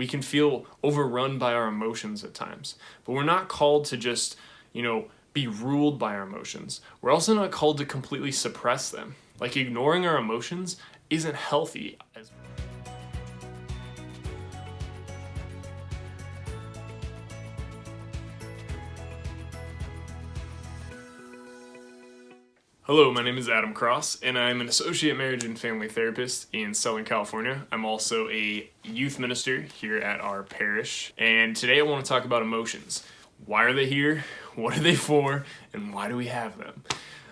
[0.00, 4.34] We can feel overrun by our emotions at times, but we're not called to just,
[4.72, 6.80] you know, be ruled by our emotions.
[7.02, 9.16] We're also not called to completely suppress them.
[9.38, 10.78] Like ignoring our emotions
[11.10, 11.98] isn't healthy.
[22.90, 26.74] Hello, my name is Adam Cross, and I'm an associate marriage and family therapist in
[26.74, 27.64] Southern California.
[27.70, 32.24] I'm also a youth minister here at our parish, and today I want to talk
[32.24, 33.06] about emotions.
[33.46, 34.24] Why are they here?
[34.56, 35.44] What are they for?
[35.72, 36.82] And why do we have them?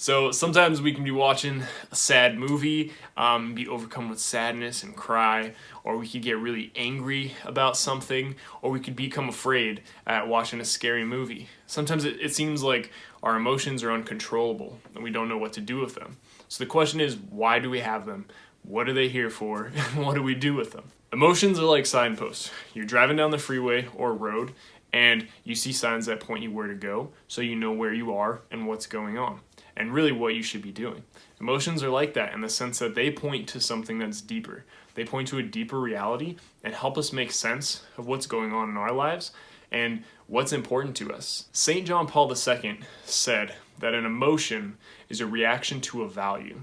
[0.00, 4.96] So sometimes we can be watching a sad movie, um, be overcome with sadness and
[4.96, 5.52] cry,
[5.84, 10.58] or we could get really angry about something, or we could become afraid at watching
[10.58, 11.50] a scary movie.
[11.66, 15.60] Sometimes it, it seems like our emotions are uncontrollable and we don't know what to
[15.60, 16.16] do with them.
[16.48, 18.26] So the question is, why do we have them?
[18.62, 19.72] What are they here for?
[19.94, 20.84] And what do we do with them?
[21.12, 22.50] Emotions are like signposts.
[22.72, 24.52] You're driving down the freeway or road
[24.92, 28.14] and you see signs that point you where to go so you know where you
[28.14, 29.40] are and what's going on
[29.76, 31.02] and really what you should be doing.
[31.40, 34.64] Emotions are like that in the sense that they point to something that's deeper.
[34.94, 38.68] They point to a deeper reality and help us make sense of what's going on
[38.68, 39.32] in our lives
[39.70, 41.46] and what's important to us.
[41.52, 41.86] St.
[41.86, 46.62] John Paul II said that an emotion is a reaction to a value.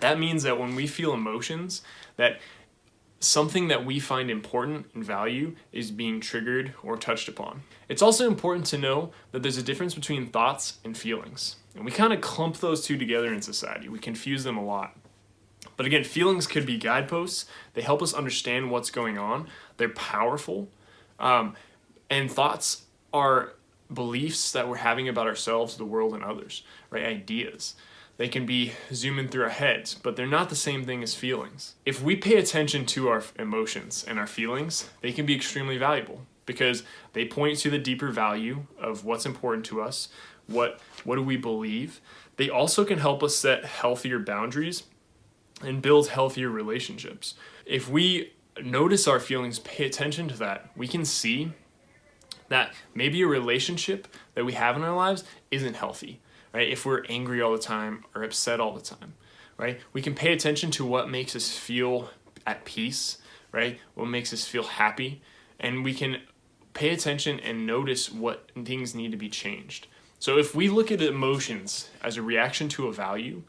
[0.00, 1.82] That means that when we feel emotions,
[2.16, 2.40] that
[3.20, 7.62] something that we find important and value is being triggered or touched upon.
[7.88, 11.56] It's also important to know that there's a difference between thoughts and feelings.
[11.74, 13.88] And we kind of clump those two together in society.
[13.88, 14.96] We confuse them a lot.
[15.76, 17.46] But again, feelings could be guideposts.
[17.72, 19.48] They help us understand what's going on.
[19.76, 20.68] They're powerful.
[21.18, 21.54] Um,
[22.10, 23.54] and thoughts are
[23.92, 27.04] beliefs that we're having about ourselves, the world, and others, right?
[27.04, 27.74] Ideas.
[28.16, 31.74] They can be zooming through our heads, but they're not the same thing as feelings.
[31.84, 36.22] If we pay attention to our emotions and our feelings, they can be extremely valuable
[36.46, 40.08] because they point to the deeper value of what's important to us,
[40.46, 42.00] what what do we believe.
[42.36, 44.84] They also can help us set healthier boundaries
[45.62, 47.34] and build healthier relationships.
[47.64, 51.52] If we notice our feelings, pay attention to that, we can see
[52.48, 56.20] that maybe a relationship that we have in our lives isn't healthy
[56.54, 56.68] right?
[56.68, 59.14] If we're angry all the time or upset all the time,
[59.58, 59.80] right?
[59.92, 62.08] We can pay attention to what makes us feel
[62.46, 63.18] at peace,
[63.52, 63.78] right?
[63.94, 65.20] What makes us feel happy,
[65.58, 66.22] and we can
[66.72, 69.88] pay attention and notice what things need to be changed.
[70.18, 73.42] So if we look at emotions as a reaction to a value,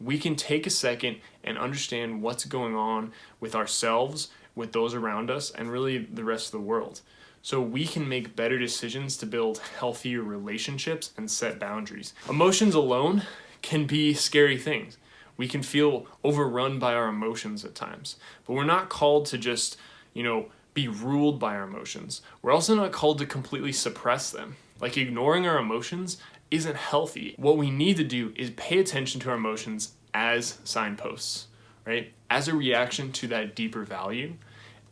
[0.00, 5.30] we can take a second and understand what's going on with ourselves, with those around
[5.30, 7.00] us, and really the rest of the world
[7.42, 12.12] so we can make better decisions to build healthier relationships and set boundaries.
[12.28, 13.22] Emotions alone
[13.62, 14.98] can be scary things.
[15.36, 19.78] We can feel overrun by our emotions at times, but we're not called to just,
[20.12, 22.22] you know, be ruled by our emotions.
[22.42, 24.56] We're also not called to completely suppress them.
[24.80, 26.18] Like ignoring our emotions
[26.50, 27.34] isn't healthy.
[27.36, 31.46] What we need to do is pay attention to our emotions as signposts,
[31.86, 32.12] right?
[32.28, 34.34] As a reaction to that deeper value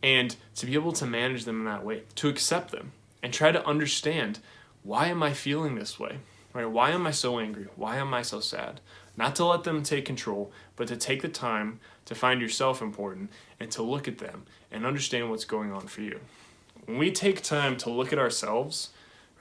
[0.02, 2.92] and to be able to manage them in that way, to accept them
[3.22, 4.38] and try to understand
[4.82, 6.18] why am I feeling this way?
[6.54, 6.70] Right?
[6.70, 7.66] Why am I so angry?
[7.76, 8.80] Why am I so sad?
[9.16, 13.30] Not to let them take control, but to take the time to find yourself important
[13.60, 16.20] and to look at them and understand what's going on for you.
[16.86, 18.90] When we take time to look at ourselves,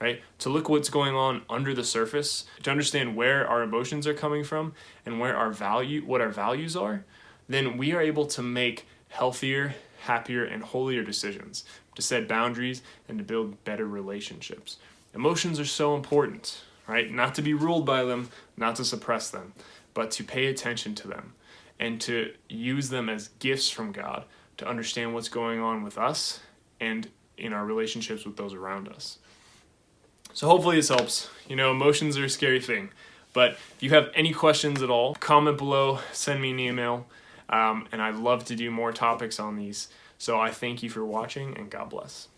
[0.00, 0.20] right?
[0.40, 4.44] To look what's going on under the surface, to understand where our emotions are coming
[4.44, 4.74] from
[5.06, 7.04] and where our value what our values are,
[7.48, 9.74] then we are able to make healthier
[10.08, 11.64] happier, and holier decisions,
[11.94, 14.78] to set boundaries, and to build better relationships.
[15.14, 17.12] Emotions are so important, right?
[17.12, 19.52] Not to be ruled by them, not to suppress them,
[19.94, 21.34] but to pay attention to them
[21.78, 24.24] and to use them as gifts from God
[24.56, 26.40] to understand what's going on with us
[26.80, 29.18] and in our relationships with those around us.
[30.32, 31.30] So hopefully this helps.
[31.48, 32.90] You know, emotions are a scary thing.
[33.32, 37.06] But if you have any questions at all, comment below, send me an email.
[37.48, 39.88] Um, and I'd love to do more topics on these.
[40.18, 42.28] So I thank you for watching and God bless.